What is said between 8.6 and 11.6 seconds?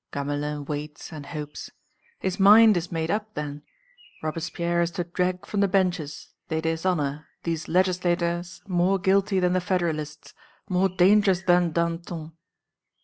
more guilty than the federalists, more dangerous